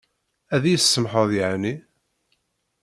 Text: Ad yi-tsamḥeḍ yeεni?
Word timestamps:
Ad 0.55 0.63
yi-tsamḥeḍ 0.67 1.29
yeεni? 1.37 1.73